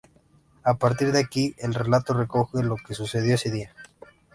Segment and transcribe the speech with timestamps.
[0.63, 3.75] A partir de aquí el relato recoge lo que sucedió ese día.